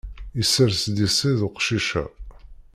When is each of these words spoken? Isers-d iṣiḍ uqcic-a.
Isers-d 0.41 0.97
iṣiḍ 1.07 1.39
uqcic-a. 1.47 2.03